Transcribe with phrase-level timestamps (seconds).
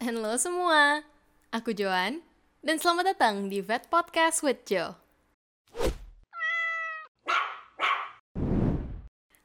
[0.00, 1.04] Halo semua,
[1.52, 2.24] aku Joan,
[2.64, 4.96] dan selamat datang di Vet Podcast with Jo.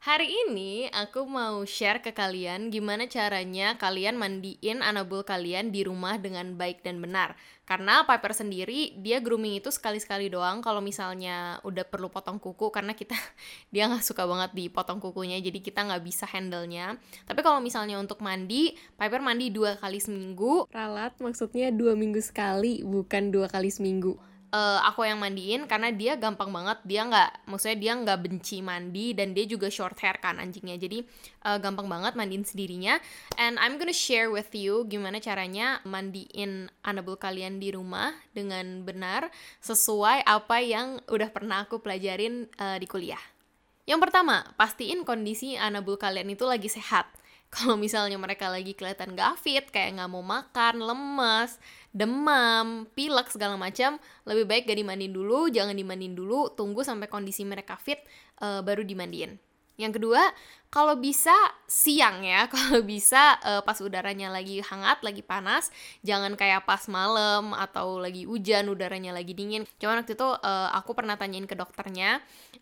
[0.05, 6.21] Hari ini aku mau share ke kalian gimana caranya kalian mandiin anabul kalian di rumah
[6.21, 7.33] dengan baik dan benar.
[7.65, 12.93] Karena Piper sendiri dia grooming itu sekali-sekali doang kalau misalnya udah perlu potong kuku karena
[12.93, 13.17] kita
[13.73, 17.01] dia nggak suka banget dipotong kukunya jadi kita nggak bisa handle-nya.
[17.25, 20.69] Tapi kalau misalnya untuk mandi, Piper mandi dua kali seminggu.
[20.69, 24.21] Ralat maksudnya dua minggu sekali bukan dua kali seminggu
[24.55, 29.11] uh, aku yang mandiin karena dia gampang banget dia nggak maksudnya dia nggak benci mandi
[29.11, 30.79] dan dia juga short hair kan anjingnya.
[30.79, 31.03] Jadi
[31.43, 32.95] uh, gampang banget mandiin sendirinya.
[33.35, 39.27] And I'm gonna share with you gimana caranya mandiin Annabelle kalian di rumah dengan benar
[39.59, 43.19] sesuai apa yang udah pernah aku pelajarin uh, di kuliah.
[43.85, 47.05] Yang pertama pastiin kondisi Annabelle kalian itu lagi sehat
[47.53, 51.57] kalau misalnya mereka lagi kelihatan gak fit kayak nggak mau makan lemes
[51.95, 53.95] demam pilek segala macam
[54.27, 58.03] lebih baik gak dimandiin dulu jangan dimandiin dulu tunggu sampai kondisi mereka fit
[58.43, 59.39] uh, baru dimandiin
[59.75, 60.31] yang kedua,
[60.71, 61.31] kalau bisa
[61.71, 65.71] siang ya, kalau bisa uh, pas udaranya lagi hangat, lagi panas,
[66.03, 69.63] jangan kayak pas malam atau lagi hujan, udaranya lagi dingin.
[69.79, 72.19] Cuman waktu itu uh, aku pernah tanyain ke dokternya,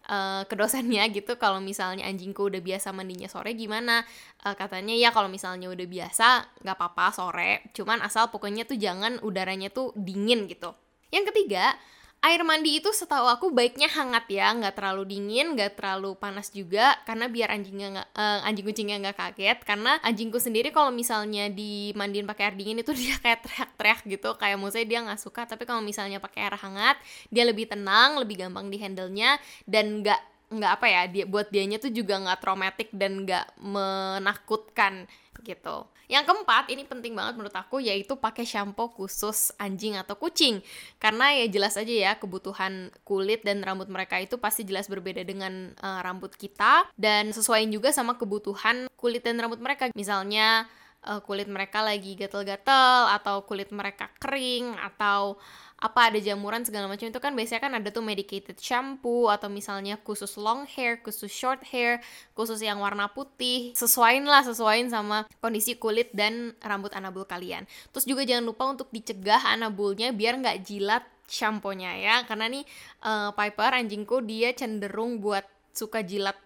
[0.09, 4.05] uh, ke dosennya gitu, kalau misalnya anjingku udah biasa mandinya sore gimana?
[4.45, 9.21] Uh, katanya ya kalau misalnya udah biasa nggak apa-apa sore, cuman asal pokoknya tuh jangan
[9.25, 10.73] udaranya tuh dingin gitu.
[11.13, 11.77] Yang ketiga,
[12.23, 16.95] air mandi itu setahu aku baiknya hangat ya nggak terlalu dingin nggak terlalu panas juga
[17.03, 19.59] karena biar anjingnya nggak uh, anjing kucingnya nggak kaget.
[19.67, 24.29] Karena anjingku sendiri kalau misalnya dimandiin pakai air dingin itu dia kayak teriak-teriak gitu.
[24.39, 26.95] Kayak maksudnya dia nggak suka tapi kalau misalnya pakai air hangat
[27.27, 29.35] dia lebih tenang lebih gampang di handle nya
[29.67, 35.09] dan nggak nggak apa ya dia buat dianya tuh juga nggak traumatik dan nggak menakutkan
[35.41, 35.89] gitu.
[36.11, 40.61] Yang keempat, ini penting banget menurut aku yaitu pakai shampoo khusus anjing atau kucing.
[41.01, 45.73] Karena ya jelas aja ya kebutuhan kulit dan rambut mereka itu pasti jelas berbeda dengan
[45.81, 49.89] uh, rambut kita dan sesuaiin juga sama kebutuhan kulit dan rambut mereka.
[49.97, 50.69] Misalnya
[51.07, 55.39] uh, kulit mereka lagi gatel-gatel atau kulit mereka kering atau
[55.83, 59.99] apa ada jamuran segala macam itu kan biasanya kan ada tuh medicated shampoo atau misalnya
[59.99, 61.99] khusus long hair, khusus short hair,
[62.31, 63.75] khusus yang warna putih.
[63.75, 67.67] Sesuaiin lah, sesuaiin sama kondisi kulit dan rambut anabul kalian.
[67.91, 72.15] Terus juga jangan lupa untuk dicegah anabulnya biar nggak jilat shampoo-nya ya.
[72.23, 72.63] Karena nih
[73.03, 75.43] uh, Piper anjingku dia cenderung buat
[75.75, 76.39] suka jilat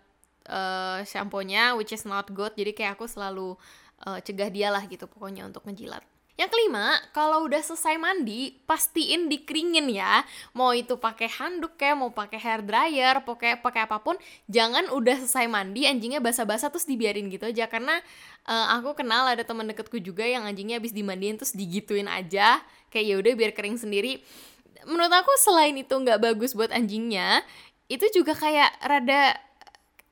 [0.50, 2.58] uh, shampoo-nya which is not good.
[2.58, 3.54] Jadi kayak aku selalu
[4.02, 6.17] uh, cegah dia lah gitu pokoknya untuk ngejilat.
[6.38, 10.22] Yang kelima, kalau udah selesai mandi, pastiin dikeringin ya.
[10.54, 14.14] Mau itu pakai handuk kayak mau pakai hair dryer, pakai pakai apa pun,
[14.46, 17.98] jangan udah selesai mandi anjingnya basah-basah terus dibiarin gitu aja karena
[18.46, 22.62] uh, aku kenal ada teman deketku juga yang anjingnya habis dimandiin terus digituin aja.
[22.94, 24.22] Kayak ya udah biar kering sendiri.
[24.86, 27.42] Menurut aku selain itu nggak bagus buat anjingnya,
[27.90, 29.42] itu juga kayak rada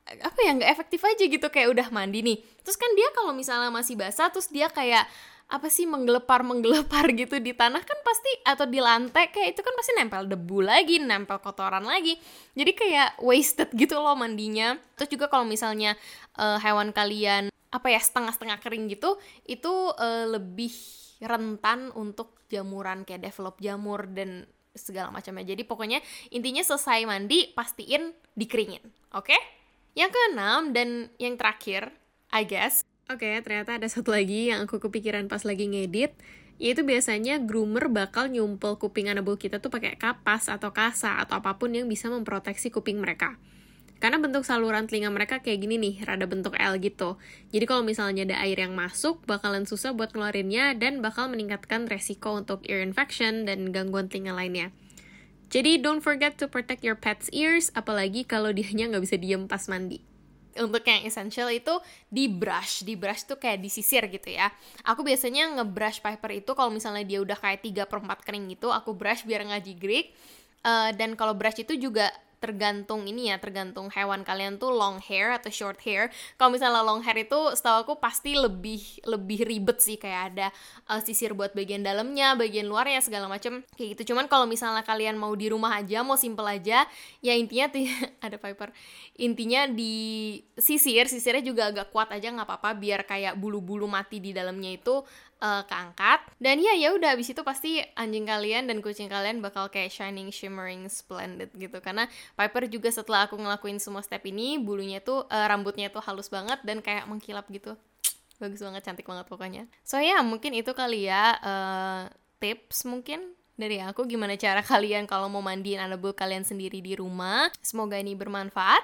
[0.06, 3.74] apa ya nggak efektif aja gitu kayak udah mandi nih terus kan dia kalau misalnya
[3.74, 5.09] masih basah terus dia kayak
[5.45, 9.73] apa sih menggelepar menggelepar gitu di tanah kan pasti atau di lantai kayak itu kan
[9.78, 12.17] pasti nempel debu lagi nempel kotoran lagi.
[12.57, 14.75] Jadi kayak wasted gitu loh mandinya.
[14.97, 15.94] Terus juga kalau misalnya
[16.38, 20.72] uh, hewan kalian apa ya setengah-setengah kering gitu itu uh, lebih
[21.19, 25.56] rentan untuk jamuran kayak develop jamur dan segala macamnya.
[25.56, 26.00] Jadi pokoknya
[26.33, 28.83] intinya selesai mandi pastiin dikeringin
[29.16, 29.29] oke?
[29.29, 29.39] Okay?
[29.95, 31.89] yang keenam dan yang terakhir
[32.29, 36.18] I guess Oke, okay, ternyata ada satu lagi yang aku kepikiran pas lagi ngedit,
[36.58, 41.54] yaitu biasanya groomer bakal nyumpel kuping anabul kita tuh pakai kapas atau kasa atau apa
[41.62, 43.38] pun yang bisa memproteksi kuping mereka.
[44.02, 47.22] Karena bentuk saluran telinga mereka kayak gini nih, rada bentuk L gitu.
[47.54, 52.34] Jadi kalau misalnya ada air yang masuk, bakalan susah buat ngeluarinnya dan bakal meningkatkan resiko
[52.34, 54.74] untuk ear infection dan gangguan telinga lainnya.
[55.54, 59.62] Jadi don't forget to protect your pet's ears, apalagi kalau dianya nggak bisa diem pas
[59.70, 60.15] mandi
[60.62, 61.76] untuk yang essential itu
[62.08, 62.86] di brush.
[62.86, 64.48] Di brush tuh kayak disisir gitu ya.
[64.88, 68.72] Aku biasanya ngebrush paper itu kalau misalnya dia udah kayak 3 per 4 kering gitu
[68.75, 70.12] aku brush biar nggak jigrik
[70.66, 72.12] uh, dan kalau brush itu juga
[72.45, 76.13] tergantung ini ya tergantung hewan kalian tuh long hair atau short hair.
[76.38, 80.47] Kalau misalnya long hair itu setahu aku pasti lebih lebih ribet sih kayak ada
[80.94, 84.13] uh, sisir buat bagian dalamnya bagian luarnya segala macam kayak gitu.
[84.13, 86.86] Cuman kalau misalnya kalian mau di rumah aja mau simple aja
[87.25, 87.74] ya intinya
[88.25, 88.69] ada Piper.
[89.18, 94.30] Intinya di sisir sisirnya juga agak kuat aja nggak apa-apa biar kayak bulu-bulu mati di
[94.30, 95.01] dalamnya itu
[95.41, 96.19] uh, keangkat.
[96.39, 100.30] Dan ya ya udah abis itu pasti anjing kalian dan kucing kalian bakal kayak shining
[100.31, 101.80] shimmering splendid gitu.
[101.80, 106.28] Karena Piper juga setelah aku ngelakuin semua step ini bulunya tuh uh, rambutnya tuh halus
[106.28, 107.80] banget dan kayak mengkilap gitu
[108.44, 112.02] bagus banget cantik banget pokoknya so ya yeah, mungkin itu kali ya uh,
[112.44, 117.48] tips mungkin dari aku gimana cara kalian kalau mau mandiin Annabelle kalian sendiri di rumah
[117.64, 118.84] semoga ini bermanfaat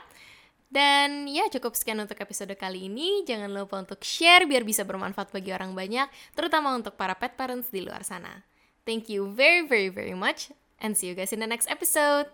[0.72, 3.28] dan ya cukup sekian untuk episode kali ini.
[3.28, 7.68] Jangan lupa untuk share biar bisa bermanfaat bagi orang banyak, terutama untuk para pet parents
[7.68, 8.48] di luar sana.
[8.88, 12.32] Thank you very very very much and see you guys in the next episode.